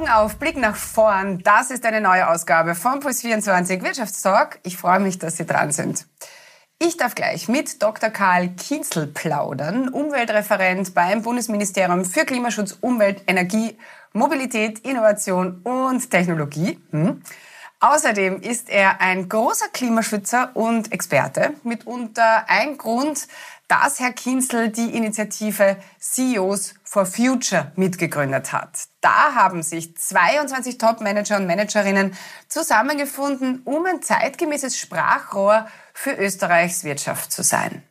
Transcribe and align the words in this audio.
Augen 0.00 0.08
auf, 0.08 0.36
Blick 0.36 0.56
nach 0.56 0.76
vorn. 0.76 1.40
Das 1.42 1.70
ist 1.70 1.84
eine 1.84 2.00
neue 2.00 2.30
Ausgabe 2.30 2.74
von 2.74 3.00
Puls24 3.00 3.82
Wirtschaftstalk. 3.82 4.58
Ich 4.62 4.78
freue 4.78 4.98
mich, 4.98 5.18
dass 5.18 5.36
Sie 5.36 5.44
dran 5.44 5.72
sind. 5.72 6.06
Ich 6.78 6.96
darf 6.96 7.14
gleich 7.14 7.48
mit 7.48 7.82
Dr. 7.82 8.08
Karl 8.08 8.48
Kienzel 8.48 9.06
plaudern, 9.08 9.90
Umweltreferent 9.90 10.94
beim 10.94 11.20
Bundesministerium 11.20 12.06
für 12.06 12.24
Klimaschutz, 12.24 12.78
Umwelt, 12.80 13.22
Energie, 13.26 13.76
Mobilität, 14.14 14.78
Innovation 14.86 15.60
und 15.64 16.10
Technologie. 16.10 16.80
Hm. 16.92 17.20
Außerdem 17.82 18.42
ist 18.42 18.68
er 18.68 19.00
ein 19.00 19.30
großer 19.30 19.68
Klimaschützer 19.68 20.50
und 20.54 20.92
Experte. 20.92 21.54
Mitunter 21.62 22.44
ein 22.46 22.76
Grund, 22.76 23.26
dass 23.68 24.00
Herr 24.00 24.12
Kinzel 24.12 24.68
die 24.68 24.94
Initiative 24.94 25.78
CEOs 25.98 26.74
for 26.84 27.06
Future 27.06 27.72
mitgegründet 27.76 28.52
hat. 28.52 28.88
Da 29.00 29.34
haben 29.34 29.62
sich 29.62 29.96
22 29.96 30.76
Top-Manager 30.76 31.38
und 31.38 31.46
Managerinnen 31.46 32.14
zusammengefunden, 32.48 33.62
um 33.64 33.86
ein 33.86 34.02
zeitgemäßes 34.02 34.76
Sprachrohr 34.76 35.66
für 35.94 36.12
Österreichs 36.12 36.84
Wirtschaft 36.84 37.32
zu 37.32 37.42
sein. 37.42 37.82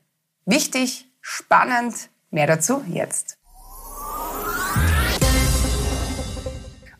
Wichtig, 0.45 1.09
spannend, 1.19 2.09
mehr 2.29 2.45
dazu 2.45 2.83
jetzt. 2.87 3.38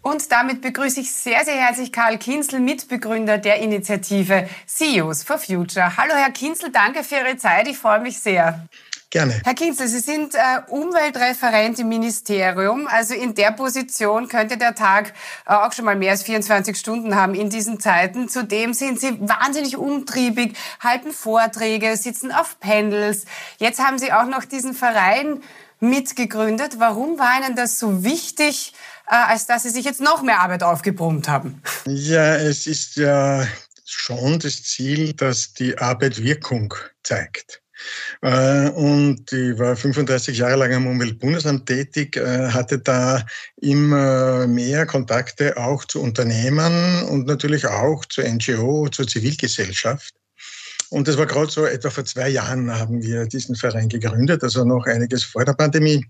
Und 0.10 0.32
damit 0.32 0.62
begrüße 0.62 1.02
ich 1.02 1.14
sehr, 1.14 1.46
sehr 1.46 1.54
herzlich 1.54 1.92
Karl 1.92 2.18
Kinzel, 2.18 2.60
Mitbegründer 2.60 3.38
der 3.38 3.58
Initiative 3.58 4.50
CEOs 4.66 5.22
for 5.22 5.38
Future. 5.38 5.98
Hallo 5.98 6.16
Herr 6.16 6.32
Kinzel, 6.32 6.72
danke 6.72 7.04
für 7.04 7.18
Ihre 7.18 7.38
Zeit. 7.38 7.68
Ich 7.68 7.78
freue 7.78 8.00
mich 8.00 8.18
sehr. 8.18 8.68
Gerne. 9.12 9.40
Herr 9.44 9.54
Kinzel, 9.54 9.88
Sie 9.88 10.00
sind 10.00 10.34
äh, 10.34 10.40
Umweltreferent 10.68 11.78
im 11.78 11.90
Ministerium. 11.90 12.88
Also 12.88 13.14
in 13.14 13.36
der 13.36 13.52
Position 13.52 14.28
könnte 14.28 14.58
der 14.58 14.74
Tag 14.74 15.14
äh, 15.46 15.54
auch 15.54 15.74
schon 15.74 15.86
mal 15.86 15.96
mehr 15.96 16.12
als 16.12 16.24
24 16.24 16.76
Stunden 16.76 17.14
haben 17.14 17.36
in 17.36 17.52
diesen 17.52 17.80
Zeiten. 17.80 18.30
Zudem 18.30 18.74
sind 18.74 19.00
Sie 19.00 19.16
wahnsinnig 19.20 19.78
umtriebig, 19.78 20.58
halten 20.80 21.12
Vorträge, 21.12 21.96
sitzen 21.98 22.32
auf 22.32 22.60
Panels. 22.60 23.26
Jetzt 23.60 23.80
haben 23.80 24.00
Sie 24.00 24.12
auch 24.12 24.26
noch 24.26 24.46
diesen 24.46 24.74
Verein 24.74 25.44
mitgegründet. 25.80 26.80
Warum 26.80 27.20
war 27.20 27.38
Ihnen 27.40 27.56
das 27.56 27.80
so 27.80 28.04
wichtig, 28.04 28.74
als 29.16 29.48
dass 29.48 29.64
Sie 29.64 29.70
sich 29.70 29.86
jetzt 29.86 30.02
noch 30.02 30.22
mehr 30.22 30.40
Arbeit 30.40 30.64
aufgebrummt 30.64 31.28
haben? 31.28 31.62
Ja, 31.86 32.36
es 32.36 32.68
ist 32.68 32.96
ja 32.96 33.48
schon 33.86 34.40
das 34.40 34.64
Ziel, 34.64 35.14
dass 35.14 35.54
die 35.54 35.78
Arbeit 35.78 36.22
Wirkung 36.22 36.74
zeigt. 37.04 37.62
Äh, 38.22 38.70
und 38.70 39.32
ich 39.32 39.58
war 39.58 39.76
35 39.76 40.38
Jahre 40.38 40.58
lang 40.58 40.74
am 40.74 40.88
Umweltbundesamt 40.88 41.66
tätig, 41.66 42.18
äh, 42.18 42.50
hatte 42.50 42.80
da 42.80 43.26
immer 43.58 44.48
mehr 44.48 44.86
Kontakte 44.86 45.58
auch 45.58 45.86
zu 45.86 46.02
Unternehmen 46.02 47.04
und 47.04 47.26
natürlich 47.28 47.66
auch 47.66 48.06
zur 48.06 48.26
NGO, 48.26 48.90
zur 48.90 49.08
Zivilgesellschaft. 49.08 50.14
Und 50.90 51.08
das 51.08 51.18
war 51.18 51.28
gerade 51.28 51.52
so, 51.52 51.66
etwa 51.66 51.90
vor 51.90 52.04
zwei 52.04 52.30
Jahren 52.30 52.72
haben 52.78 53.02
wir 53.02 53.26
diesen 53.28 53.56
Verein 53.56 53.90
gegründet, 53.90 54.44
also 54.44 54.66
noch 54.66 54.86
einiges 54.86 55.24
vor 55.24 55.46
der 55.46 55.54
Pandemie. 55.54 56.06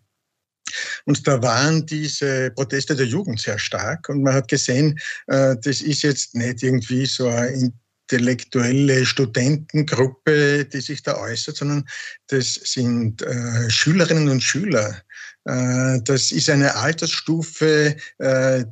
Und 1.06 1.28
da 1.28 1.42
waren 1.42 1.86
diese 1.86 2.52
Proteste 2.52 2.96
der 2.96 3.06
Jugend 3.06 3.40
sehr 3.42 3.60
stark. 3.60 4.10
Und 4.10 4.24
man 4.24 4.34
hat 4.34 4.48
gesehen, 4.48 5.00
äh, 5.28 5.56
das 5.62 5.82
ist 5.82 6.04
jetzt 6.04 6.36
nicht 6.36 6.64
irgendwie 6.64 7.06
so 7.06 7.28
ein 7.28 7.74
intellektuelle 8.12 9.06
Studentengruppe, 9.06 10.66
die 10.66 10.82
sich 10.82 11.04
da 11.04 11.18
äußert, 11.18 11.58
sondern 11.58 11.86
das 12.28 12.56
sind 12.56 13.22
äh, 13.22 13.70
Schülerinnen 13.70 14.30
und 14.30 14.42
Schüler, 14.42 15.02
das 15.50 16.32
ist 16.32 16.50
eine 16.50 16.76
Altersstufe, 16.76 17.96
äh, 18.20 18.66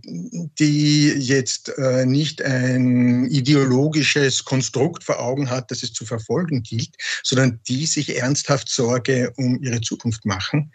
die 0.59 1.07
jetzt 1.17 1.69
äh, 1.77 2.05
nicht 2.05 2.41
ein 2.41 3.25
ideologisches 3.25 4.45
Konstrukt 4.45 5.03
vor 5.03 5.19
Augen 5.19 5.49
hat, 5.49 5.71
das 5.71 5.81
es 5.81 5.93
zu 5.93 6.05
verfolgen 6.05 6.61
gilt, 6.61 6.95
sondern 7.23 7.59
die 7.67 7.85
sich 7.85 8.17
ernsthaft 8.17 8.69
Sorge 8.69 9.33
um 9.37 9.61
ihre 9.63 9.81
Zukunft 9.81 10.25
machen. 10.25 10.71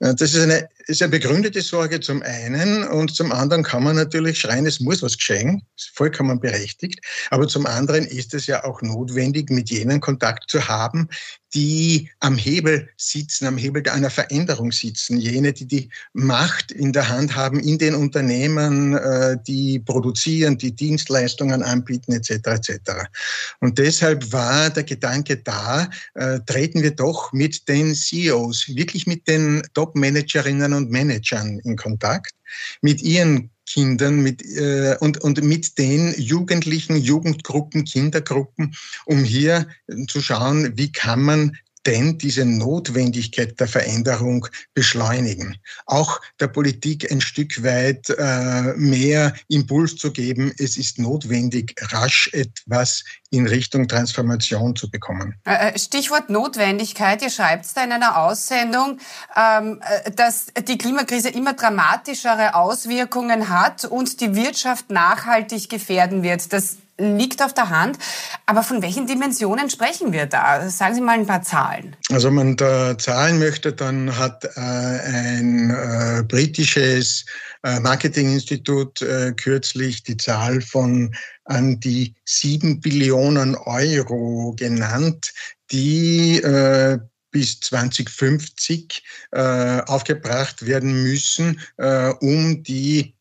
Das 0.00 0.20
ist 0.20 0.38
eine 0.38 0.68
sehr 0.88 1.08
begründete 1.08 1.62
Sorge 1.62 2.00
zum 2.00 2.22
einen 2.22 2.84
und 2.84 3.14
zum 3.14 3.32
anderen 3.32 3.62
kann 3.62 3.82
man 3.82 3.96
natürlich 3.96 4.38
schreien, 4.38 4.66
es 4.66 4.80
muss 4.80 5.02
was 5.02 5.16
geschehen, 5.16 5.62
vollkommen 5.94 6.38
berechtigt, 6.38 7.00
aber 7.30 7.48
zum 7.48 7.66
anderen 7.66 8.04
ist 8.04 8.34
es 8.34 8.46
ja 8.46 8.64
auch 8.64 8.82
notwendig, 8.82 9.50
mit 9.50 9.70
jenen 9.70 10.00
Kontakt 10.00 10.50
zu 10.50 10.68
haben, 10.68 11.08
die 11.56 12.10
am 12.20 12.36
Hebel 12.36 12.90
sitzen, 12.98 13.46
am 13.46 13.56
Hebel 13.56 13.82
einer 13.88 14.10
Veränderung 14.10 14.72
sitzen, 14.72 15.16
jene, 15.16 15.54
die 15.54 15.64
die 15.64 15.88
Macht 16.12 16.70
in 16.70 16.92
der 16.92 17.08
Hand 17.08 17.34
haben 17.34 17.58
in 17.58 17.78
den 17.78 17.94
Unternehmen, 17.94 18.94
äh, 18.94 19.38
die 19.46 19.78
produzieren, 19.78 20.58
die 20.58 20.72
Dienstleistungen 20.72 21.62
anbieten 21.62 22.12
etc. 22.12 22.30
etc. 22.30 22.78
Und 23.60 23.78
deshalb 23.78 24.30
war 24.32 24.68
der 24.68 24.84
Gedanke 24.84 25.38
da, 25.38 25.88
äh, 26.14 26.40
treten 26.44 26.82
wir 26.82 26.90
doch 26.90 27.32
mit 27.32 27.66
den 27.68 27.94
CEOs, 27.94 28.76
wirklich 28.76 29.06
mit 29.06 29.26
den 29.26 29.62
Top-Managerinnen 29.72 30.74
und 30.74 30.90
Managern 30.90 31.58
in 31.60 31.76
Kontakt, 31.76 32.32
mit 32.82 33.00
ihren 33.00 33.50
Kindern 33.66 34.20
mit, 34.20 34.42
äh, 34.42 34.96
und, 35.00 35.18
und 35.18 35.42
mit 35.42 35.78
den 35.78 36.14
Jugendlichen, 36.16 36.96
Jugendgruppen, 36.96 37.84
Kindergruppen, 37.84 38.74
um 39.04 39.24
hier 39.24 39.66
zu 40.08 40.20
schauen, 40.20 40.76
wie 40.76 40.92
kann 40.92 41.22
man 41.22 41.56
denn 41.86 42.18
diese 42.18 42.44
Notwendigkeit 42.44 43.58
der 43.60 43.68
Veränderung 43.68 44.46
beschleunigen. 44.74 45.56
Auch 45.86 46.20
der 46.40 46.48
Politik 46.48 47.10
ein 47.10 47.20
Stück 47.20 47.62
weit 47.62 48.10
äh, 48.10 48.74
mehr 48.76 49.34
Impuls 49.48 49.96
zu 49.96 50.12
geben. 50.12 50.52
Es 50.58 50.76
ist 50.76 50.98
notwendig, 50.98 51.74
rasch 51.92 52.28
etwas 52.32 53.04
in 53.30 53.46
Richtung 53.46 53.88
Transformation 53.88 54.74
zu 54.74 54.90
bekommen. 54.90 55.34
Äh, 55.44 55.70
äh, 55.70 55.78
Stichwort 55.78 56.30
Notwendigkeit. 56.30 57.22
Ihr 57.22 57.30
schreibt 57.30 57.66
da 57.76 57.84
in 57.84 57.92
einer 57.92 58.18
Aussendung, 58.18 58.98
ähm, 59.36 59.80
äh, 60.04 60.10
dass 60.10 60.46
die 60.68 60.78
Klimakrise 60.78 61.28
immer 61.28 61.54
dramatischere 61.54 62.54
Auswirkungen 62.54 63.48
hat 63.48 63.84
und 63.84 64.20
die 64.20 64.34
Wirtschaft 64.34 64.90
nachhaltig 64.90 65.68
gefährden 65.68 66.22
wird. 66.22 66.52
Das 66.52 66.76
liegt 66.98 67.42
auf 67.42 67.54
der 67.54 67.70
Hand. 67.70 67.98
Aber 68.46 68.62
von 68.62 68.82
welchen 68.82 69.06
Dimensionen 69.06 69.70
sprechen 69.70 70.12
wir 70.12 70.26
da? 70.26 70.68
Sagen 70.68 70.94
Sie 70.94 71.00
mal 71.00 71.18
ein 71.18 71.26
paar 71.26 71.42
Zahlen. 71.42 71.96
Also 72.10 72.28
wenn 72.28 72.34
man 72.34 72.56
da 72.56 72.96
Zahlen 72.98 73.38
möchte, 73.38 73.72
dann 73.72 74.16
hat 74.16 74.44
äh, 74.44 74.60
ein 74.60 75.70
äh, 75.70 76.22
britisches 76.22 77.24
äh, 77.62 77.80
Marketinginstitut 77.80 79.02
äh, 79.02 79.32
kürzlich 79.32 80.02
die 80.02 80.16
Zahl 80.16 80.60
von 80.60 81.14
an 81.44 81.80
die 81.80 82.14
sieben 82.24 82.80
Billionen 82.80 83.54
Euro 83.54 84.54
genannt, 84.56 85.32
die 85.70 86.38
äh, 86.42 86.98
bis 87.30 87.60
2050 87.60 89.02
äh, 89.32 89.80
aufgebracht 89.82 90.64
werden 90.64 91.02
müssen, 91.02 91.60
um 92.20 92.62
die 92.62 93.14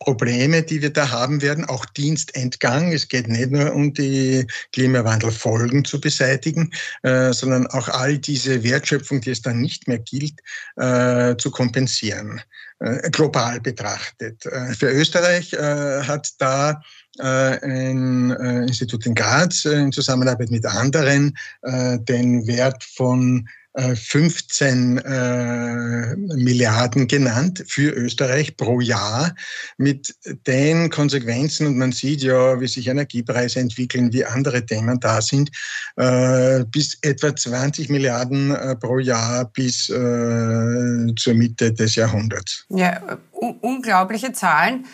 Probleme, 0.00 0.62
die 0.62 0.80
wir 0.80 0.90
da 0.90 1.10
haben 1.10 1.42
werden, 1.42 1.66
auch 1.66 1.84
Dienstentgang. 1.84 2.92
Es 2.92 3.06
geht 3.06 3.28
nicht 3.28 3.50
nur 3.50 3.72
um 3.72 3.92
die 3.92 4.46
Klimawandelfolgen 4.72 5.84
zu 5.84 6.00
beseitigen, 6.00 6.72
äh, 7.02 7.32
sondern 7.32 7.66
auch 7.68 7.88
all 7.88 8.18
diese 8.18 8.64
Wertschöpfung, 8.64 9.20
die 9.20 9.30
es 9.30 9.42
dann 9.42 9.60
nicht 9.60 9.86
mehr 9.88 9.98
gilt, 9.98 10.40
äh, 10.76 11.36
zu 11.36 11.50
kompensieren, 11.50 12.40
äh, 12.78 13.10
global 13.10 13.60
betrachtet. 13.60 14.46
Äh, 14.46 14.72
für 14.72 14.90
Österreich 14.90 15.52
äh, 15.52 16.02
hat 16.02 16.30
da 16.38 16.82
äh, 17.18 17.22
ein 17.22 18.30
Institut 18.66 19.04
in 19.04 19.14
Graz 19.14 19.66
in 19.66 19.92
Zusammenarbeit 19.92 20.50
mit 20.50 20.64
anderen 20.64 21.36
den 21.62 22.46
Wert 22.46 22.84
von 22.84 23.46
15 23.78 24.98
äh, 24.98 26.12
äh, 26.12 26.16
Milliarden 26.16 27.06
genannt 27.06 27.62
für 27.68 27.92
Österreich 27.92 28.56
pro 28.56 28.80
Jahr 28.80 29.34
mit 29.78 30.12
den 30.46 30.90
Konsequenzen. 30.90 31.68
Und 31.68 31.78
man 31.78 31.92
sieht 31.92 32.22
ja, 32.22 32.60
wie 32.60 32.66
sich 32.66 32.88
Energiepreise 32.88 33.60
entwickeln, 33.60 34.12
wie 34.12 34.24
andere 34.24 34.66
Themen 34.66 34.98
da 34.98 35.22
sind, 35.22 35.50
äh, 35.96 36.64
bis 36.64 36.98
etwa 37.02 37.34
20 37.34 37.90
Milliarden 37.90 38.56
pro 38.80 38.98
Jahr 38.98 39.44
bis 39.44 39.86
zur 39.86 41.34
Mitte 41.34 41.72
des 41.72 41.94
Jahrhunderts. 41.94 42.66
Ja, 42.70 43.18
unglaubliche 43.32 44.32
Zahlen. 44.32 44.86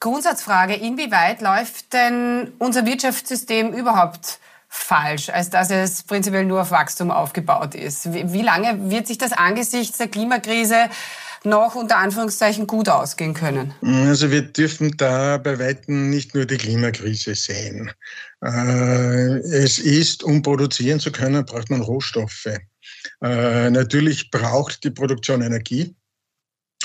Grundsatzfrage, 0.00 0.74
inwieweit 0.74 1.40
läuft 1.40 1.92
denn 1.92 2.52
unser 2.58 2.84
Wirtschaftssystem 2.84 3.72
überhaupt 3.72 4.38
falsch, 4.74 5.30
als 5.30 5.50
dass 5.50 5.70
es 5.70 6.02
prinzipiell 6.02 6.44
nur 6.44 6.62
auf 6.62 6.70
Wachstum 6.70 7.10
aufgebaut 7.10 7.74
ist. 7.74 8.12
Wie 8.12 8.42
lange 8.42 8.90
wird 8.90 9.06
sich 9.06 9.18
das 9.18 9.32
angesichts 9.32 9.98
der 9.98 10.08
Klimakrise 10.08 10.76
noch 11.44 11.74
unter 11.74 11.98
Anführungszeichen 11.98 12.66
gut 12.66 12.88
ausgehen 12.88 13.34
können? 13.34 13.72
Also 13.82 14.30
wir 14.30 14.42
dürfen 14.42 14.96
da 14.96 15.38
bei 15.38 15.58
Weitem 15.58 16.10
nicht 16.10 16.34
nur 16.34 16.44
die 16.44 16.56
Klimakrise 16.56 17.34
sehen. 17.34 17.92
Äh, 18.42 19.38
es 19.38 19.78
ist, 19.78 20.22
um 20.24 20.42
produzieren 20.42 21.00
zu 21.00 21.12
können, 21.12 21.44
braucht 21.44 21.70
man 21.70 21.80
Rohstoffe. 21.80 22.58
Äh, 23.22 23.70
natürlich 23.70 24.30
braucht 24.30 24.84
die 24.84 24.90
Produktion 24.90 25.40
Energie. 25.40 25.94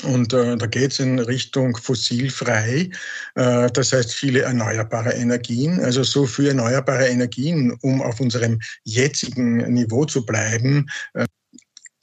Und 0.02 0.32
äh, 0.32 0.56
da 0.56 0.66
geht 0.66 0.92
es 0.92 0.98
in 0.98 1.18
Richtung 1.18 1.76
fossilfrei, 1.76 2.90
äh, 3.34 3.70
das 3.70 3.92
heißt 3.92 4.14
viele 4.14 4.42
erneuerbare 4.42 5.12
Energien, 5.12 5.80
also 5.80 6.02
so 6.02 6.26
viel 6.26 6.48
erneuerbare 6.48 7.08
Energien, 7.08 7.76
um 7.82 8.00
auf 8.00 8.20
unserem 8.20 8.58
jetzigen 8.84 9.58
Niveau 9.72 10.04
zu 10.04 10.24
bleiben, 10.24 10.86
äh, 11.14 11.26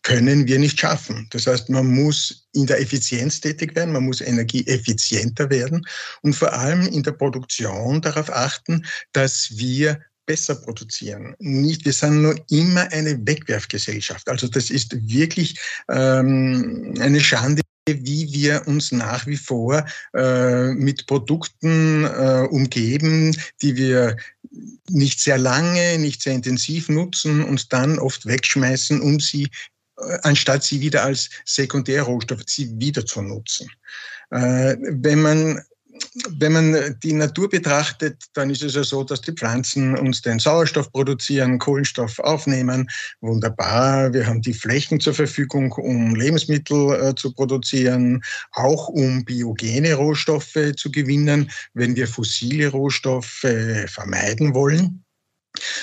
können 0.04 0.48
wir 0.48 0.58
nicht 0.58 0.80
schaffen. 0.80 1.28
Das 1.32 1.48
heißt, 1.48 1.70
man 1.70 1.88
muss 1.88 2.48
in 2.54 2.66
der 2.66 2.80
Effizienz 2.80 3.42
tätig 3.42 3.76
werden, 3.76 3.92
man 3.92 4.06
muss 4.06 4.22
energieeffizienter 4.22 5.50
werden 5.50 5.86
und 6.22 6.34
vor 6.34 6.54
allem 6.54 6.88
in 6.88 7.04
der 7.04 7.12
Produktion 7.12 8.00
darauf 8.02 8.32
achten, 8.32 8.86
dass 9.12 9.58
wir 9.58 10.00
besser 10.26 10.56
produzieren. 10.56 11.36
Nicht, 11.40 11.84
wir 11.86 11.94
sind 11.94 12.22
nur 12.22 12.36
immer 12.50 12.92
eine 12.92 13.18
Wegwerfgesellschaft. 13.26 14.30
Also 14.30 14.48
das 14.48 14.70
ist 14.70 14.96
wirklich 15.10 15.60
ähm, 15.90 16.94
eine 17.00 17.20
Schande, 17.20 17.62
wie 17.88 18.32
wir 18.32 18.68
uns 18.68 18.92
nach 18.92 19.26
wie 19.28 19.38
vor 19.38 19.86
äh, 20.14 20.74
mit 20.74 21.08
Produkten 21.08 22.06
äh, 22.06 22.48
umgeben, 22.50 23.36
die 23.62 23.76
wir 23.76 24.18
nicht 24.90 25.20
sehr 25.20 25.38
lange, 25.38 25.98
nicht 26.00 26.22
sehr 26.22 26.34
intensiv 26.34 26.90
nutzen 26.90 27.44
und 27.44 27.74
dann 27.74 28.00
oft 28.00 28.26
wegschmeißen, 28.26 29.02
um 29.02 29.20
sie 29.20 29.50
äh, 29.98 30.18
anstatt 30.24 30.64
sie 30.64 30.82
wieder 30.82 31.04
als 31.04 31.30
Sekundärrohstoff, 31.46 32.42
sie 32.46 32.80
wieder 32.80 33.06
zu 33.06 33.22
nutzen. 33.22 33.70
Äh, 34.32 34.76
wenn 34.80 35.22
man 35.22 35.62
wenn 36.40 36.54
man 36.54 36.98
die 37.04 37.14
Natur 37.14 37.50
betrachtet, 37.50 38.24
dann 38.34 38.50
ist 38.50 38.64
es 38.64 38.76
ja 38.76 38.84
so, 38.84 39.04
dass 39.04 39.22
die 39.22 39.32
Pflanzen 39.32 39.98
uns 39.98 40.22
den 40.22 40.40
Sauerstoff 40.40 40.92
produzieren, 40.92 41.60
Kohlenstoff 41.60 42.20
aufnehmen. 42.20 42.90
Wunderbar. 43.22 44.14
Wir 44.14 44.26
haben 44.26 44.42
die 44.42 44.54
Flächen 44.54 45.00
zur 45.00 45.14
Verfügung, 45.14 45.72
um 45.74 46.16
Lebensmittel 46.16 46.94
äh, 46.94 47.16
zu 47.16 47.34
produzieren, 47.34 48.22
auch 48.54 48.88
um 48.90 49.26
biogene 49.26 49.94
Rohstoffe 49.94 50.74
zu 50.76 50.92
gewinnen, 50.92 51.52
wenn 51.74 51.96
wir 51.96 52.08
fossile 52.08 52.70
Rohstoffe 52.70 53.46
vermeiden 53.88 54.54
wollen. 54.54 55.04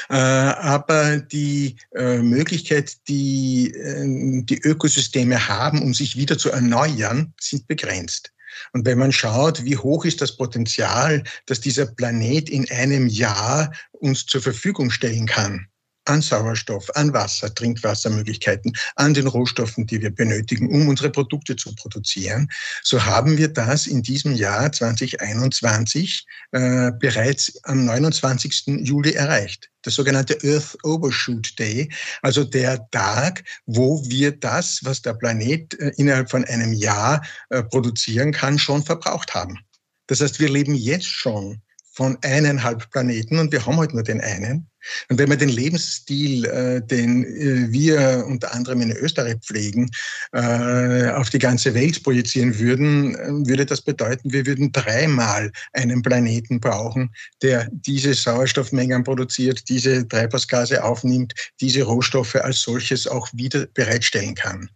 Äh, 0.09 0.15
aber 0.15 1.19
die 1.19 1.77
äh, 1.95 2.19
Möglichkeit, 2.19 2.97
die 3.09 3.73
äh, 3.73 4.43
die 4.45 4.61
Ökosysteme 4.61 5.49
haben, 5.49 5.83
um 5.83 5.95
sich 5.95 6.17
wieder 6.17 6.39
zu 6.39 6.51
erneuern, 6.51 7.33
sind 7.41 7.67
begrenzt. 7.67 8.34
Und 8.73 8.87
wenn 8.87 8.99
man 8.99 9.13
schaut, 9.13 9.65
wie 9.65 9.77
hoch 9.77 10.05
ist 10.05 10.21
das 10.21 10.37
Potenzial, 10.37 11.25
das 11.47 11.61
dieser 11.61 11.87
Planet 11.87 12.49
in 12.49 12.71
einem 12.71 13.07
Jahr 13.07 13.73
uns 13.93 14.27
zur 14.27 14.43
Verfügung 14.43 14.91
stellen 14.91 15.27
kann, 15.27 15.69
an 16.05 16.23
Sauerstoff, 16.23 16.91
an 16.97 17.13
Wasser, 17.13 17.55
Trinkwassermöglichkeiten, 17.55 18.73
an 18.97 19.15
den 19.15 19.27
Rohstoffen, 19.27 19.87
die 19.87 20.01
wir 20.01 20.15
benötigen, 20.15 20.71
um 20.71 20.89
unsere 20.89 21.11
Produkte 21.11 21.57
zu 21.57 21.75
produzieren, 21.75 22.49
so 22.83 23.05
haben 23.05 23.39
wir 23.39 23.49
das 23.49 23.87
in 23.87 24.03
diesem 24.03 24.35
Jahr 24.35 24.71
2021 24.71 26.27
äh, 26.53 26.93
bereits 26.99 27.63
am 27.65 27.85
29. 27.85 28.67
Juli 28.87 29.13
erreicht. 29.13 29.71
Das 29.83 29.95
sogenannte 29.95 30.39
Earth 30.43 30.79
Overshoot 30.83 31.59
Day, 31.59 31.91
also 32.23 32.45
der 32.45 32.89
Tag, 32.91 33.45
wo 33.67 34.03
wir 34.07 34.33
das, 34.33 34.81
was 34.83 35.03
der 35.03 35.15
Planet 35.15 35.79
äh, 35.79 35.93
innerhalb 35.97 36.31
von 36.31 36.45
einem 36.45 36.73
Jahr 36.73 37.23
äh, 37.51 37.63
produzieren 37.63 38.33
kann, 38.33 38.59
schon 38.59 38.83
verbraucht 38.83 39.35
haben. 39.35 39.59
Das 40.07 40.21
heißt, 40.21 40.41
wir 40.41 40.49
leben 40.49 40.75
jetzt 40.75 41.09
schon 41.09 41.63
von 41.93 42.19
eineinhalb 42.23 42.91
Planeten 42.91 43.39
und 43.39 43.53
wir 43.53 43.65
haben 43.65 43.77
halt 43.77 43.95
nur 43.95 44.03
den 44.03 44.21
einen. 44.21 44.69
Und 45.09 45.19
wenn 45.19 45.31
wir 45.31 45.37
den 45.37 45.49
Lebensstil, 45.49 46.45
äh, 46.45 46.81
den 46.83 47.25
äh, 47.25 47.73
wir 47.73 48.25
unter 48.27 48.55
anderem 48.55 48.81
in 48.83 48.93
Österreich 48.93 49.37
pflegen, 49.41 49.91
äh, 50.33 51.09
auf 51.11 51.31
die 51.31 51.39
ganze 51.39 51.75
Welt 51.75 52.03
projizieren 52.03 52.59
würden, 52.59 53.15
äh, 53.15 53.49
würde 53.49 53.67
das 53.67 53.83
bedeuten, 53.83 54.33
wir 54.33 54.47
würden 54.47 54.73
dreimal 54.73 55.51
einen 55.73 56.03
Planeten 56.03 56.61
brauchen, 56.61 57.15
der 57.43 57.69
diese 57.71 58.15
Sauerstoffmengen 58.15 59.05
produziert, 59.05 59.69
diese 59.69 60.07
Treibhausgase 60.07 60.83
aufnimmt, 60.83 61.35
diese 61.61 61.83
Rohstoffe 61.83 62.37
als 62.37 62.63
solches 62.63 63.07
auch 63.07 63.29
wieder 63.33 63.67
bereitstellen 63.75 64.35
kann. 64.35 64.71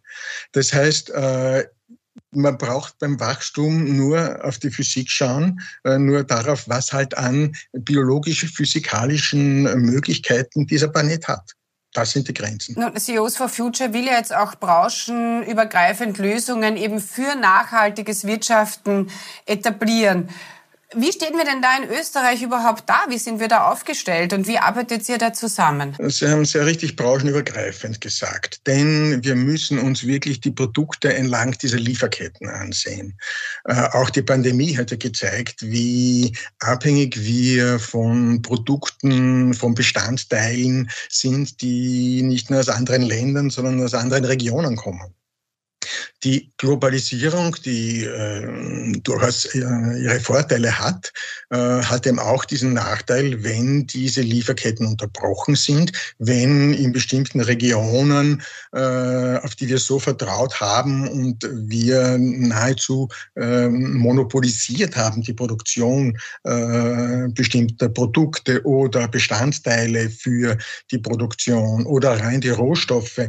Das 0.52 0.72
heißt, 0.72 1.10
äh, 1.10 1.64
man 2.31 2.59
braucht 2.59 2.99
beim 2.99 3.19
Wachstum 3.20 3.97
nur 3.97 4.44
auf 4.44 4.59
die 4.59 4.70
Physik 4.70 5.11
schauen, 5.11 5.61
äh, 5.85 5.99
nur 5.99 6.25
darauf, 6.25 6.69
was 6.69 6.93
halt 6.93 7.17
an 7.17 7.55
biologisch-physikalischen 7.73 9.62
Möglichkeiten 9.81 10.67
dieser 10.67 10.88
Planet 10.88 11.29
hat. 11.29 11.53
Das 11.94 12.11
sind 12.12 12.29
die 12.29 12.35
Grenzen. 12.35 12.76
CEOs 12.97 13.37
for 13.37 13.49
Future 13.49 13.93
will 13.93 14.06
ja 14.06 14.19
jetzt 14.19 14.35
auch 14.35 14.55
branchenübergreifend 14.56 16.19
Lösungen 16.19 16.76
eben 16.76 17.00
für 17.00 17.35
nachhaltiges 17.35 18.26
Wirtschaften 18.26 19.11
etablieren. 19.47 20.29
Wie 20.94 21.12
stehen 21.12 21.37
wir 21.37 21.44
denn 21.44 21.61
da 21.61 21.76
in 21.76 21.90
Österreich 21.90 22.43
überhaupt 22.43 22.85
da? 22.88 23.05
Wie 23.11 23.19
sind 23.19 23.40
wir 23.40 23.49
da 23.49 23.70
aufgestellt 23.70 24.32
und 24.32 24.46
wie 24.49 24.58
arbeitet 24.58 25.06
ihr 25.11 25.19
da 25.19 25.35
zusammen? 25.35 25.94
Sie 25.99 26.26
haben 26.26 26.46
sehr 26.46 26.64
richtig 26.64 26.96
branchenübergreifend 26.96 28.00
gesagt, 28.00 28.67
denn 28.67 29.23
wir 29.23 29.35
müssen 29.35 29.79
uns 29.81 30.06
wirklich 30.06 30.40
die 30.40 30.50
Produkte 30.50 31.12
entlang 31.12 31.52
dieser 31.58 31.76
Lieferketten 31.76 32.49
ansehen. 32.49 33.19
Äh, 33.64 33.75
auch 33.93 34.08
die 34.08 34.23
Pandemie 34.23 34.79
hat 34.79 34.90
ja 34.90 34.96
gezeigt, 34.96 35.61
wie 35.61 36.35
abhängig 36.61 37.23
wir 37.23 37.79
von 37.79 38.41
Produkten, 38.41 39.52
von 39.52 39.75
Bestandteilen 39.75 40.91
sind, 41.11 41.61
die 41.61 42.23
nicht 42.23 42.49
nur 42.49 42.61
aus 42.61 42.70
anderen 42.70 43.02
Ländern, 43.02 43.50
sondern 43.50 43.84
aus 43.84 43.93
anderen 43.93 44.25
Regionen 44.25 44.76
kommen. 44.76 45.14
Die 46.25 46.50
Globalisierung, 46.56 47.55
die 47.65 48.03
äh, 48.03 48.93
durchaus 49.05 49.44
äh, 49.55 49.59
ihre 49.59 50.19
Vorteile 50.19 50.76
hat, 50.76 51.12
äh, 51.50 51.56
hat 51.56 52.09
eben 52.09 52.19
auch 52.19 52.44
diesen 52.44 52.73
Nachteil, 52.73 53.44
wenn 53.44 53.87
diese 53.87 54.23
Lieferketten 54.23 54.85
unterbrochen 54.85 55.55
sind, 55.55 55.93
wenn 56.19 56.75
in 56.75 56.91
bestimmten 56.91 57.41
Regionen, 57.41 58.43
äh, 58.73 59.37
auf 59.37 59.55
die 59.55 59.69
wir 59.69 59.79
so 59.79 60.00
vertraut 60.00 60.61
haben 60.61 61.06
und 61.06 61.49
wir 61.53 62.19
nahezu 62.19 63.09
äh, 63.37 63.69
monopolisiert 63.69 64.97
haben, 64.97 65.23
die 65.23 65.35
Produktion 65.35 66.19
äh, 66.43 67.29
bestimmter 67.29 67.88
Produkte 67.88 68.61
oder 68.65 69.06
Bestandteile 69.06 70.11
für 70.11 70.59
die 70.91 70.99
Produktion 70.99 71.87
oder 71.87 72.19
rein 72.19 72.41
die 72.41 72.50
Rohstoffe, 72.50 73.20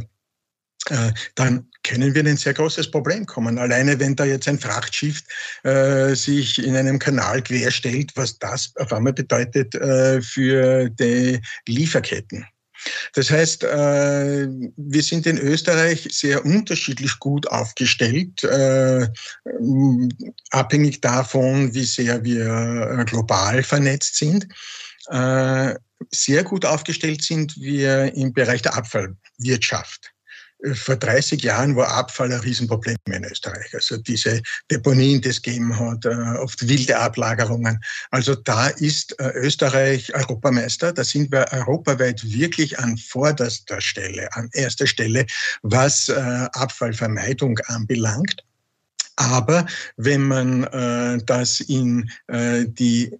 dann 1.35 1.69
können 1.83 2.13
wir 2.13 2.21
in 2.21 2.27
ein 2.27 2.37
sehr 2.37 2.53
großes 2.53 2.91
Problem 2.91 3.25
kommen. 3.25 3.57
Alleine 3.57 3.99
wenn 3.99 4.15
da 4.15 4.25
jetzt 4.25 4.47
ein 4.47 4.59
Frachtschiff 4.59 5.23
äh, 5.63 6.13
sich 6.15 6.63
in 6.63 6.75
einem 6.75 6.99
Kanal 6.99 7.41
querstellt, 7.41 8.11
was 8.15 8.37
das 8.39 8.73
auf 8.77 8.91
einmal 8.93 9.13
bedeutet 9.13 9.75
äh, 9.75 10.21
für 10.21 10.89
die 10.89 11.39
Lieferketten. 11.67 12.45
Das 13.13 13.29
heißt, 13.29 13.63
äh, 13.63 14.47
wir 14.77 15.03
sind 15.03 15.25
in 15.25 15.37
Österreich 15.37 16.07
sehr 16.11 16.45
unterschiedlich 16.45 17.19
gut 17.19 17.47
aufgestellt, 17.47 18.43
äh, 18.43 19.07
abhängig 20.51 21.01
davon, 21.01 21.73
wie 21.73 21.83
sehr 21.83 22.23
wir 22.23 22.99
äh, 22.99 23.05
global 23.05 23.63
vernetzt 23.63 24.15
sind. 24.15 24.47
Äh, 25.07 25.75
sehr 26.11 26.43
gut 26.45 26.63
aufgestellt 26.65 27.21
sind 27.21 27.57
wir 27.57 28.13
im 28.15 28.31
Bereich 28.31 28.61
der 28.61 28.77
Abfallwirtschaft 28.77 30.13
vor 30.73 30.97
30 30.97 31.41
Jahren 31.41 31.75
war 31.75 31.89
Abfall 31.89 32.31
ein 32.33 32.39
Riesenproblem 32.39 32.97
in 33.05 33.23
Österreich. 33.23 33.73
Also 33.73 33.97
diese 33.97 34.41
Deponien, 34.69 35.21
die 35.21 35.29
es 35.29 35.41
gegeben 35.41 35.77
hat, 35.77 36.05
äh, 36.05 36.37
oft 36.37 36.67
wilde 36.67 36.97
Ablagerungen. 36.97 37.79
Also 38.11 38.35
da 38.35 38.67
ist 38.67 39.17
äh, 39.19 39.29
Österreich 39.35 40.13
Europameister. 40.13 40.91
Da 40.91 41.03
sind 41.03 41.31
wir 41.31 41.45
europaweit 41.51 42.21
wirklich 42.29 42.77
an 42.77 42.97
vorderster 42.97 43.79
Stelle, 43.79 44.27
an 44.33 44.49
erster 44.53 44.87
Stelle, 44.87 45.25
was 45.61 46.09
äh, 46.09 46.13
Abfallvermeidung 46.53 47.57
anbelangt. 47.67 48.43
Aber 49.15 49.65
wenn 49.97 50.21
man 50.21 50.61
das 51.25 51.59
in 51.59 52.09
die 52.27 53.19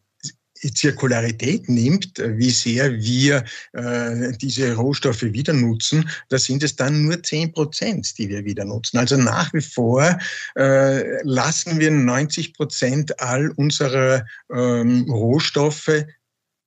Zirkularität 0.73 1.69
nimmt, 1.69 2.19
wie 2.19 2.49
sehr 2.49 2.93
wir 2.93 3.43
äh, 3.73 4.31
diese 4.41 4.73
Rohstoffe 4.75 5.21
wieder 5.21 5.53
nutzen, 5.53 6.09
da 6.29 6.37
sind 6.37 6.63
es 6.63 6.75
dann 6.75 7.03
nur 7.05 7.21
10 7.21 7.53
Prozent, 7.53 8.17
die 8.17 8.29
wir 8.29 8.45
wieder 8.45 8.65
nutzen. 8.65 8.97
Also 8.97 9.17
nach 9.17 9.53
wie 9.53 9.61
vor 9.61 10.17
äh, 10.55 11.23
lassen 11.23 11.79
wir 11.79 11.91
90 11.91 12.53
Prozent 12.53 13.19
all 13.19 13.49
unserer 13.51 14.25
ähm, 14.51 15.05
Rohstoffe 15.09 16.05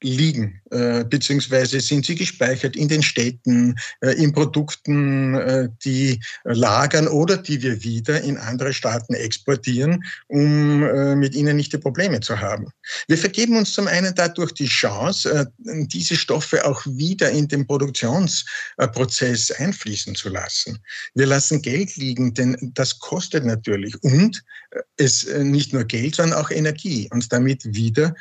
liegen, 0.02 0.61
äh, 0.71 1.04
beziehungsweise 1.04 1.80
sind 1.80 2.06
sie 2.06 2.14
gespeichert 2.14 2.76
in 2.76 2.88
den 2.88 3.02
Städten, 3.02 3.76
äh, 4.00 4.12
in 4.12 4.32
Produkten, 4.32 5.35
äh, 5.35 5.68
die 5.85 6.21
lagern 6.44 7.09
oder 7.09 7.37
die 7.37 7.62
wir 7.62 7.82
wieder 7.82 8.21
in 8.23 8.37
andere 8.37 8.73
Staaten 8.73 9.14
exportieren, 9.14 10.04
um 10.28 10.82
äh, 10.82 11.14
mit 11.14 11.35
ihnen 11.35 11.56
nicht 11.56 11.73
die 11.73 11.78
Probleme 11.78 12.21
zu 12.21 12.38
haben. 12.38 12.68
Wir 13.09 13.18
vergeben 13.18 13.56
uns 13.56 13.73
zum 13.73 13.87
einen 13.87 14.14
dadurch 14.14 14.52
die 14.52 14.66
Chance, 14.66 15.30
äh, 15.30 15.87
diese 15.87 16.16
Stoffe 16.16 16.64
auch 16.64 16.85
wieder 16.87 17.30
in 17.30 17.49
den 17.49 17.66
Produktionsprozess 17.66 19.50
einfließen 19.52 20.14
zu 20.14 20.28
lassen. 20.28 20.78
Wir 21.14 21.26
lassen 21.26 21.62
Geld 21.62 21.97
liegen, 21.97 22.35
denn 22.35 22.56
das 22.75 22.99
kostet 22.99 23.44
natürlich 23.44 24.02
und 24.02 24.42
äh, 24.71 24.80
es 24.97 25.26
nicht 25.26 25.73
nur 25.73 25.85
Geld, 25.85 26.16
sondern 26.16 26.38
auch 26.38 26.50
Energie 26.50 27.09
und 27.12 27.32
damit 27.32 27.62
wieder 27.75 28.14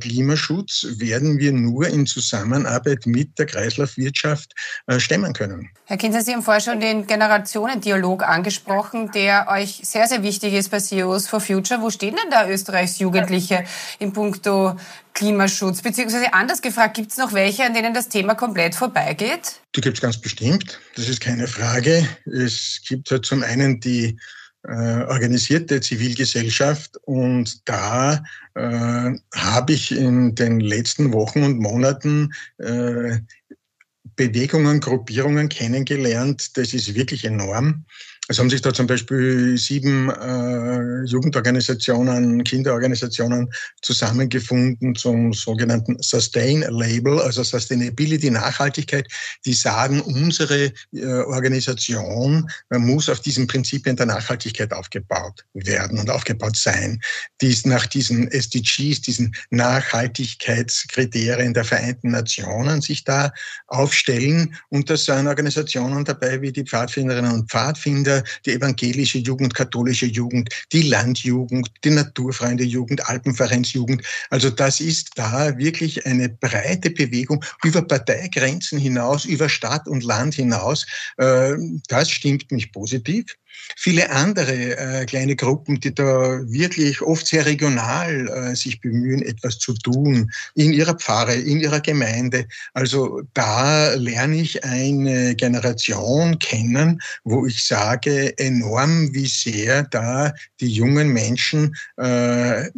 Klimaschutz 0.00 0.86
werden 0.96 1.38
wir 1.38 1.52
nur 1.52 1.88
in 1.88 2.06
Zusammenarbeit 2.06 3.06
mit 3.06 3.38
der 3.38 3.46
Kreislaufwirtschaft 3.46 4.54
äh, 4.86 4.98
stemmen 4.98 5.32
können. 5.32 5.70
Herr 5.84 5.96
Kinzer, 5.96 6.22
Sie 6.22 6.32
haben 6.32 6.42
vorher 6.42 6.60
schon 6.60 6.80
den 6.80 7.06
Generationendialog 7.06 8.22
angesprochen, 8.22 9.10
der 9.12 9.48
euch 9.48 9.80
sehr, 9.82 10.06
sehr 10.08 10.22
wichtig 10.22 10.54
ist 10.54 10.70
bei 10.70 10.80
CEOs 10.80 11.28
for 11.28 11.40
Future. 11.40 11.80
Wo 11.80 11.90
stehen 11.90 12.16
denn 12.16 12.30
da 12.30 12.48
Österreichs 12.48 12.98
Jugendliche 12.98 13.64
in 13.98 14.12
puncto 14.12 14.76
Klimaschutz? 15.12 15.82
Beziehungsweise 15.82 16.32
anders 16.32 16.62
gefragt, 16.62 16.94
gibt 16.94 17.10
es 17.10 17.18
noch 17.18 17.32
welche, 17.32 17.64
an 17.64 17.74
denen 17.74 17.94
das 17.94 18.08
Thema 18.08 18.34
komplett 18.34 18.74
vorbeigeht? 18.74 19.60
Die 19.76 19.80
gibt 19.80 19.98
es 19.98 20.00
ganz 20.00 20.18
bestimmt. 20.18 20.80
Das 20.96 21.08
ist 21.08 21.20
keine 21.20 21.46
Frage. 21.46 22.08
Es 22.26 22.80
gibt 22.86 23.10
halt 23.10 23.26
zum 23.26 23.42
einen 23.42 23.80
die 23.80 24.06
äh, 24.06 24.16
organisierte 24.64 25.80
Zivilgesellschaft 25.80 26.96
und 27.04 27.68
da 27.68 28.22
äh, 28.54 29.12
habe 29.34 29.72
ich 29.72 29.92
in 29.92 30.34
den 30.34 30.60
letzten 30.60 31.12
Wochen 31.12 31.42
und 31.42 31.58
Monaten 31.58 32.32
äh, 32.58 33.18
Bewegungen, 34.16 34.80
Gruppierungen 34.80 35.48
kennengelernt. 35.48 36.56
Das 36.56 36.74
ist 36.74 36.94
wirklich 36.94 37.24
enorm. 37.24 37.84
Es 38.30 38.38
haben 38.38 38.50
sich 38.50 38.60
da 38.60 38.74
zum 38.74 38.86
Beispiel 38.86 39.56
sieben 39.56 40.10
äh, 40.10 41.02
Jugendorganisationen, 41.04 42.44
Kinderorganisationen 42.44 43.50
zusammengefunden 43.80 44.94
zum 44.94 45.32
sogenannten 45.32 45.96
Sustain 46.02 46.60
Label, 46.68 47.20
also 47.20 47.42
Sustainability, 47.42 48.30
Nachhaltigkeit. 48.30 49.08
Die 49.46 49.54
sagen, 49.54 50.02
unsere 50.02 50.74
äh, 50.92 51.06
Organisation 51.06 52.50
muss 52.70 53.08
auf 53.08 53.20
diesen 53.20 53.46
Prinzipien 53.46 53.96
der 53.96 54.04
Nachhaltigkeit 54.04 54.74
aufgebaut 54.74 55.46
werden 55.54 55.98
und 55.98 56.10
aufgebaut 56.10 56.56
sein, 56.56 57.00
die 57.40 57.56
nach 57.64 57.86
diesen 57.86 58.30
SDGs, 58.30 59.00
diesen 59.00 59.34
Nachhaltigkeitskriterien 59.48 61.54
der 61.54 61.64
Vereinten 61.64 62.10
Nationen 62.10 62.82
sich 62.82 63.04
da 63.04 63.32
aufstellen. 63.68 64.54
Und 64.68 64.90
da 64.90 64.98
sind 64.98 65.28
Organisationen 65.28 66.04
dabei 66.04 66.42
wie 66.42 66.52
die 66.52 66.64
Pfadfinderinnen 66.64 67.32
und 67.32 67.50
Pfadfinder, 67.50 68.17
die 68.46 68.52
evangelische 68.52 69.18
Jugend, 69.18 69.54
katholische 69.54 70.06
Jugend, 70.06 70.48
die 70.72 70.82
Landjugend, 70.82 71.70
die 71.84 71.90
naturfreie 71.90 72.62
Jugend, 72.62 73.08
Alpenvereinsjugend. 73.08 74.02
Also 74.30 74.50
das 74.50 74.80
ist 74.80 75.10
da 75.16 75.56
wirklich 75.58 76.06
eine 76.06 76.28
breite 76.28 76.90
Bewegung 76.90 77.44
über 77.64 77.82
Parteigrenzen 77.82 78.78
hinaus, 78.78 79.24
über 79.24 79.48
Stadt 79.48 79.86
und 79.86 80.04
Land 80.04 80.34
hinaus. 80.34 80.86
Äh, 81.16 81.54
das 81.88 82.10
stimmt 82.10 82.50
mich 82.50 82.72
positiv. 82.72 83.36
Viele 83.76 84.10
andere 84.10 84.76
äh, 84.76 85.04
kleine 85.06 85.36
Gruppen, 85.36 85.80
die 85.80 85.94
da 85.94 86.40
wirklich 86.50 87.02
oft 87.02 87.26
sehr 87.26 87.46
regional 87.46 88.28
äh, 88.28 88.54
sich 88.54 88.80
bemühen, 88.80 89.22
etwas 89.22 89.58
zu 89.58 89.74
tun, 89.74 90.30
in 90.54 90.72
ihrer 90.72 90.94
Pfarre, 90.94 91.34
in 91.34 91.60
ihrer 91.60 91.80
Gemeinde. 91.80 92.46
Also 92.74 93.22
da 93.34 93.94
lerne 93.94 94.36
ich 94.36 94.64
eine 94.64 95.34
Generation 95.34 96.38
kennen, 96.38 97.00
wo 97.24 97.46
ich 97.46 97.64
sage, 97.64 98.36
enorm, 98.38 99.12
wie 99.14 99.26
sehr 99.26 99.84
da 99.84 100.32
die 100.60 100.68
jungen 100.68 101.08
Menschen 101.08 101.76
äh, 101.96 102.68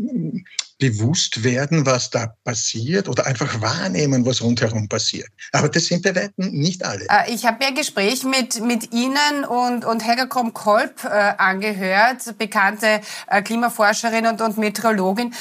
bewusst 0.81 1.45
werden, 1.45 1.87
was 1.87 2.11
da 2.11 2.35
passiert 2.43 3.09
oder 3.09 3.27
einfach 3.27 3.61
wahrnehmen, 3.61 4.27
was 4.27 4.43
rundherum 4.43 4.89
passiert. 4.89 5.29
Aber 5.53 5.69
das 5.69 5.85
sind 5.85 6.03
bei 6.03 6.15
Weitem 6.17 6.51
nicht 6.51 6.85
alle. 6.85 7.07
Äh, 7.09 7.33
ich 7.33 7.47
habe 7.47 7.59
mir 7.59 7.69
ein 7.69 7.75
Gespräch 7.77 8.25
mit, 8.25 8.61
mit 8.61 8.93
Ihnen 8.93 9.45
und, 9.49 9.85
und 9.85 10.05
Helga 10.05 10.27
Krumm-Kolb 10.27 11.05
äh, 11.05 11.09
angehört, 11.39 12.37
bekannte 12.39 13.01
äh, 13.29 13.43
Klimaforscherin 13.43 14.27
und, 14.27 14.41
und 14.41 14.59
Meteorologin, 14.59 15.33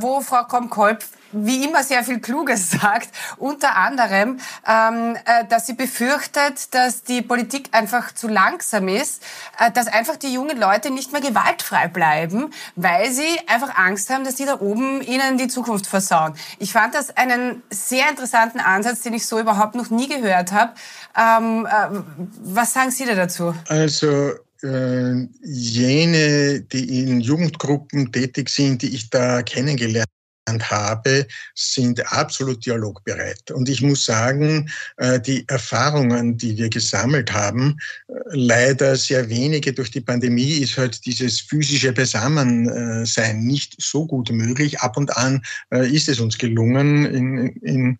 wo 0.00 0.20
Frau 0.20 0.44
Krumm-Kolb 0.44 1.04
wie 1.32 1.64
immer 1.64 1.82
sehr 1.82 2.04
viel 2.04 2.20
Kluges 2.20 2.70
sagt, 2.82 3.08
unter 3.36 3.76
anderem, 3.76 4.38
ähm, 4.66 5.16
äh, 5.24 5.44
dass 5.48 5.66
sie 5.66 5.74
befürchtet, 5.74 6.74
dass 6.74 7.02
die 7.02 7.22
Politik 7.22 7.68
einfach 7.72 8.12
zu 8.12 8.28
langsam 8.28 8.88
ist, 8.88 9.22
äh, 9.58 9.70
dass 9.70 9.86
einfach 9.86 10.16
die 10.16 10.32
jungen 10.32 10.58
Leute 10.58 10.90
nicht 10.90 11.12
mehr 11.12 11.20
gewaltfrei 11.20 11.88
bleiben, 11.88 12.52
weil 12.74 13.12
sie 13.12 13.38
einfach 13.46 13.76
Angst 13.76 14.10
haben, 14.10 14.24
dass 14.24 14.36
die 14.36 14.44
da 14.44 14.60
oben 14.60 15.02
ihnen 15.02 15.38
die 15.38 15.48
Zukunft 15.48 15.86
versauen. 15.86 16.34
Ich 16.58 16.72
fand 16.72 16.94
das 16.94 17.16
einen 17.16 17.62
sehr 17.70 18.08
interessanten 18.08 18.60
Ansatz, 18.60 19.02
den 19.02 19.14
ich 19.14 19.26
so 19.26 19.38
überhaupt 19.38 19.74
noch 19.74 19.90
nie 19.90 20.08
gehört 20.08 20.52
habe. 20.52 20.72
Ähm, 21.16 21.66
äh, 21.66 22.02
was 22.44 22.72
sagen 22.72 22.90
Sie 22.90 23.04
da 23.04 23.14
dazu? 23.14 23.54
Also 23.68 24.32
äh, 24.62 25.28
jene, 25.42 26.60
die 26.60 27.02
in 27.02 27.20
Jugendgruppen 27.20 28.12
tätig 28.12 28.48
sind, 28.48 28.82
die 28.82 28.94
ich 28.94 29.10
da 29.10 29.42
kennengelernt 29.42 30.08
habe, 30.46 31.26
sind 31.54 32.12
absolut 32.12 32.64
dialogbereit. 32.64 33.50
Und 33.50 33.68
ich 33.68 33.82
muss 33.82 34.04
sagen, 34.04 34.70
äh, 34.96 35.20
die 35.20 35.46
Erfahrungen, 35.48 36.36
die 36.36 36.56
wir 36.56 36.68
gesammelt 36.68 37.32
haben, 37.32 37.76
äh, 38.08 38.12
leider 38.30 38.96
sehr 38.96 39.28
wenige 39.28 39.72
durch 39.72 39.90
die 39.90 40.00
Pandemie, 40.00 40.58
ist 40.58 40.78
halt 40.78 41.04
dieses 41.04 41.40
physische 41.40 41.92
Beisammensein 41.92 43.44
nicht 43.44 43.74
so 43.78 44.06
gut 44.06 44.30
möglich. 44.30 44.78
Ab 44.80 44.96
und 44.96 45.16
an 45.16 45.42
äh, 45.72 45.88
ist 45.90 46.08
es 46.08 46.20
uns 46.20 46.38
gelungen 46.38 47.06
in, 47.06 47.48
in 47.62 47.98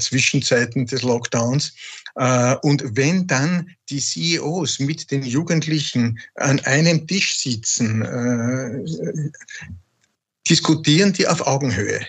Zwischenzeiten 0.00 0.86
des 0.86 1.02
Lockdowns. 1.02 1.72
Und 2.14 2.84
wenn 2.96 3.26
dann 3.26 3.70
die 3.88 4.00
CEOs 4.00 4.80
mit 4.80 5.10
den 5.10 5.22
Jugendlichen 5.22 6.18
an 6.34 6.60
einem 6.60 7.06
Tisch 7.06 7.38
sitzen, 7.38 8.02
diskutieren 10.48 11.12
die 11.12 11.26
auf 11.26 11.46
Augenhöhe. 11.46 12.00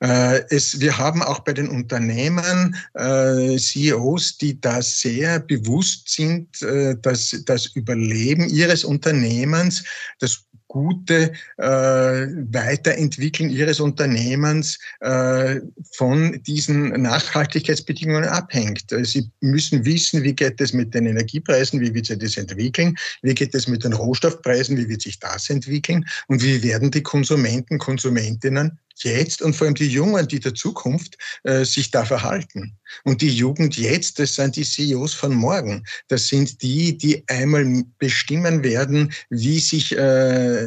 Äh, 0.00 0.42
es, 0.50 0.80
wir 0.80 0.98
haben 0.98 1.22
auch 1.22 1.40
bei 1.40 1.52
den 1.52 1.68
Unternehmen 1.68 2.76
äh, 2.94 3.56
CEOs, 3.56 4.36
die 4.36 4.60
da 4.60 4.82
sehr 4.82 5.40
bewusst 5.40 6.08
sind, 6.08 6.60
äh, 6.62 6.96
dass 7.00 7.36
das 7.46 7.66
Überleben 7.66 8.48
ihres 8.48 8.84
Unternehmens, 8.84 9.84
das 10.18 10.44
gute 10.72 11.32
äh, 11.58 11.64
Weiterentwickeln 11.64 13.50
ihres 13.50 13.78
Unternehmens 13.78 14.78
äh, 15.00 15.60
von 15.92 16.42
diesen 16.44 16.88
Nachhaltigkeitsbedingungen 17.02 18.24
abhängt. 18.24 18.86
Sie 19.02 19.30
müssen 19.40 19.84
wissen, 19.84 20.22
wie 20.22 20.32
geht 20.32 20.58
es 20.62 20.72
mit 20.72 20.94
den 20.94 21.04
Energiepreisen, 21.04 21.78
wie 21.82 21.92
wird 21.92 22.06
sich 22.06 22.18
das 22.18 22.38
entwickeln, 22.38 22.96
wie 23.20 23.34
geht 23.34 23.54
es 23.54 23.68
mit 23.68 23.84
den 23.84 23.92
Rohstoffpreisen, 23.92 24.78
wie 24.78 24.88
wird 24.88 25.02
sich 25.02 25.18
das 25.18 25.50
entwickeln 25.50 26.06
und 26.28 26.42
wie 26.42 26.62
werden 26.62 26.90
die 26.90 27.02
Konsumenten, 27.02 27.76
Konsumentinnen 27.76 28.78
jetzt 28.98 29.42
und 29.42 29.54
vor 29.54 29.66
allem 29.66 29.74
die 29.74 29.88
Jungen, 29.88 30.26
die 30.28 30.40
der 30.40 30.54
Zukunft 30.54 31.16
äh, 31.44 31.64
sich 31.64 31.90
da 31.90 32.04
verhalten. 32.04 32.76
Und 33.04 33.22
die 33.22 33.34
Jugend 33.34 33.76
jetzt, 33.76 34.18
das 34.18 34.34
sind 34.34 34.56
die 34.56 34.64
CEOs 34.64 35.14
von 35.14 35.34
morgen. 35.34 35.84
Das 36.08 36.28
sind 36.28 36.62
die, 36.62 36.96
die 36.96 37.22
einmal 37.28 37.84
bestimmen 37.98 38.62
werden, 38.62 39.12
wie 39.30 39.60
sich 39.60 39.96
äh, 39.96 40.66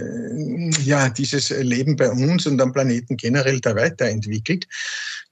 ja 0.84 1.10
dieses 1.10 1.50
Leben 1.50 1.96
bei 1.96 2.10
uns 2.10 2.48
und 2.48 2.62
am 2.62 2.74
Planeten 2.74 3.18
generell 3.18 3.60
da 3.60 3.76
weiterentwickelt. 3.76 4.68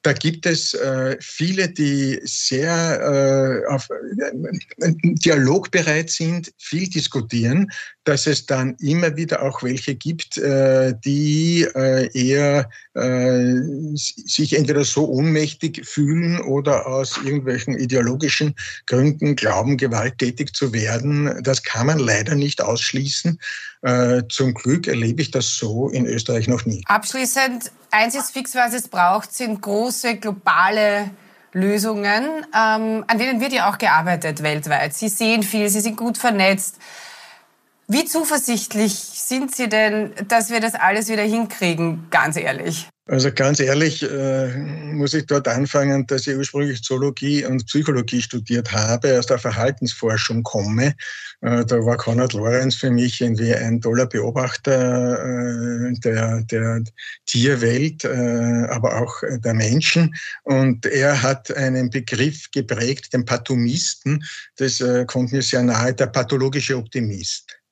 Da 0.03 0.11
gibt 0.11 0.45
es 0.45 0.73
äh, 0.73 1.17
viele, 1.21 1.69
die 1.69 2.19
sehr 2.23 3.63
äh, 3.65 3.73
auf, 3.73 3.89
äh, 3.89 4.93
dialogbereit 5.01 6.09
sind, 6.09 6.53
viel 6.57 6.89
diskutieren, 6.89 7.71
dass 8.03 8.27
es 8.27 8.45
dann 8.45 8.75
immer 8.79 9.15
wieder 9.15 9.41
auch 9.41 9.63
welche 9.63 9.95
gibt, 9.95 10.37
äh, 10.37 10.93
die 11.05 11.65
äh, 11.73 12.09
eher 12.13 12.69
äh, 12.95 13.53
sich 13.95 14.53
entweder 14.57 14.83
so 14.83 15.07
ohnmächtig 15.07 15.85
fühlen 15.85 16.41
oder 16.41 16.85
aus 16.85 17.17
irgendwelchen 17.23 17.77
ideologischen 17.77 18.55
Gründen 18.87 19.37
glauben, 19.37 19.77
gewalttätig 19.77 20.53
zu 20.53 20.73
werden. 20.73 21.41
Das 21.43 21.63
kann 21.63 21.87
man 21.87 21.99
leider 21.99 22.35
nicht 22.35 22.61
ausschließen. 22.61 23.39
Äh, 23.83 24.23
zum 24.29 24.53
Glück 24.53 24.87
erlebe 24.87 25.21
ich 25.21 25.31
das 25.31 25.55
so 25.55 25.89
in 25.89 26.05
Österreich 26.05 26.47
noch 26.47 26.65
nie. 26.65 26.81
Abschließend, 26.87 27.71
eins 27.93 28.15
ist 28.15 28.31
fix, 28.31 28.55
was 28.55 28.73
es 28.73 28.87
braucht, 28.87 29.33
sind 29.33 29.61
große 29.61 30.17
globale 30.17 31.11
Lösungen, 31.53 32.25
ähm, 32.55 33.05
an 33.07 33.17
denen 33.19 33.39
wird 33.39 33.53
ja 33.53 33.69
auch 33.69 33.77
gearbeitet 33.77 34.41
weltweit. 34.41 34.93
Sie 34.93 35.07
sehen 35.07 35.43
viel, 35.43 35.69
Sie 35.69 35.81
sind 35.81 35.97
gut 35.97 36.17
vernetzt. 36.17 36.77
Wie 37.87 38.05
zuversichtlich 38.05 38.93
sind 38.93 39.53
Sie 39.53 39.67
denn, 39.67 40.13
dass 40.27 40.49
wir 40.49 40.61
das 40.61 40.73
alles 40.73 41.09
wieder 41.09 41.23
hinkriegen, 41.23 42.07
ganz 42.09 42.37
ehrlich? 42.37 42.87
Also 43.05 43.29
ganz 43.33 43.59
ehrlich 43.59 44.01
äh, 44.01 44.55
muss 44.57 45.13
ich 45.13 45.25
dort 45.25 45.49
anfangen, 45.49 46.07
dass 46.07 46.25
ich 46.25 46.37
ursprünglich 46.37 46.81
Zoologie 46.83 47.43
und 47.45 47.65
Psychologie 47.65 48.21
studiert 48.21 48.71
habe, 48.71 49.19
aus 49.19 49.25
der 49.25 49.39
Verhaltensforschung 49.39 50.43
komme. 50.43 50.95
Äh, 51.41 51.65
da 51.65 51.85
war 51.85 51.97
Konrad 51.97 52.31
Lorenz 52.31 52.75
für 52.75 52.89
mich 52.89 53.19
irgendwie 53.19 53.53
ein 53.53 53.81
toller 53.81 54.05
Beobachter 54.05 55.19
äh, 55.19 55.93
der, 55.99 56.43
der 56.43 56.81
Tierwelt, 57.25 58.05
äh, 58.05 58.67
aber 58.69 59.01
auch 59.01 59.21
der 59.21 59.53
Menschen. 59.53 60.15
Und 60.43 60.85
er 60.85 61.21
hat 61.21 61.53
einen 61.57 61.89
Begriff 61.89 62.49
geprägt, 62.51 63.11
den 63.11 63.25
Pathomisten. 63.25 64.23
Das 64.55 64.79
äh, 64.79 65.03
kommt 65.05 65.33
mir 65.33 65.41
sehr 65.41 65.63
nahe, 65.63 65.93
der 65.93 66.07
pathologische 66.07 66.77
Optimist. 66.77 67.62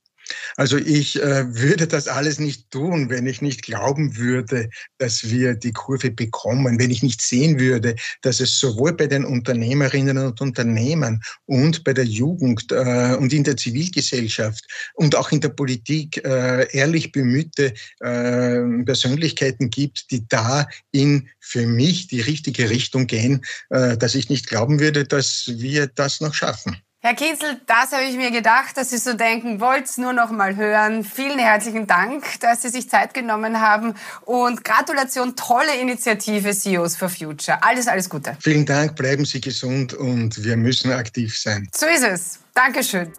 Also 0.58 0.78
ich 0.78 1.22
äh, 1.22 1.56
würde 1.56 1.88
das 1.88 2.08
alles 2.08 2.40
nicht 2.40 2.72
tun, 2.72 3.10
wenn 3.10 3.26
ich 3.26 3.42
nicht 3.42 3.64
glauben 3.64 4.18
würde, 4.18 4.70
dass 4.98 5.30
wir 5.30 5.56
die 5.56 5.74
Kurve 5.74 6.12
bekommen, 6.12 6.80
wenn 6.80 6.92
ich 6.92 7.04
nicht 7.04 7.22
sehen 7.22 7.60
würde, 7.60 7.96
dass 8.22 8.40
es 8.40 8.60
sowohl 8.60 8.94
bei 8.94 9.08
den 9.08 9.26
Unternehmerinnen 9.26 10.18
und 10.18 10.42
Unternehmern 10.42 11.22
und 11.46 11.84
bei 11.84 11.94
der 11.94 12.06
Jugend 12.06 12.72
äh, 12.72 13.16
und 13.16 13.34
in 13.34 13.44
der 13.44 13.58
Zivilgesellschaft 13.58 14.66
und 14.94 15.16
auch 15.16 15.32
in 15.32 15.42
der 15.42 15.50
Politik 15.50 16.24
äh, 16.26 16.68
ehrlich 16.76 17.12
bemühte 17.12 17.74
äh, 18.00 18.84
Persönlichkeiten 18.86 19.70
gibt, 19.70 20.12
die 20.12 20.28
da 20.28 20.68
in 20.92 21.30
für 21.40 21.66
mich 21.68 22.08
die 22.08 22.22
richtige 22.22 22.70
Richtung 22.70 23.08
gehen, 23.08 23.44
äh, 23.70 23.98
dass 23.98 24.16
ich 24.16 24.30
nicht 24.30 24.48
glauben 24.48 24.80
würde, 24.80 25.06
dass 25.06 25.46
wir 25.48 25.88
das 25.88 26.22
noch 26.22 26.34
schaffen. 26.34 26.78
Herr 27.04 27.16
Kienzel, 27.16 27.60
das 27.66 27.94
habe 27.94 28.04
ich 28.04 28.16
mir 28.16 28.30
gedacht, 28.30 28.78
dass 28.78 28.92
Sie 28.92 29.00
so 29.00 29.14
denken, 29.14 29.60
wollt 29.60 29.86
es 29.86 29.98
nur 29.98 30.14
noch 30.14 30.30
mal 30.30 30.56
hören. 30.56 31.04
Vielen 31.04 31.40
herzlichen 31.40 31.88
Dank, 31.88 32.40
dass 32.42 32.62
Sie 32.62 32.70
sich 32.70 32.92
Zeit 32.92 33.16
genommen 33.16 33.60
haben 33.60 33.96
und 34.24 34.64
Gratulation, 34.64 35.36
tolle 35.36 35.82
Initiative 35.82 36.52
CEOs 36.52 36.96
for 36.96 37.10
Future. 37.10 37.64
Alles, 37.64 37.88
alles 37.88 38.08
Gute. 38.08 38.38
Vielen 38.40 38.68
Dank, 38.68 38.96
bleiben 38.96 39.26
Sie 39.26 39.42
gesund 39.42 39.96
und 39.96 40.44
wir 40.44 40.56
müssen 40.58 40.92
aktiv 40.92 41.36
sein. 41.36 41.68
So 41.74 41.88
ist 41.88 42.04
es. 42.04 42.40
Dankeschön. 42.54 43.12